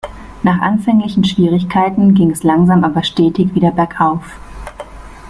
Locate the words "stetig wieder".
3.03-3.69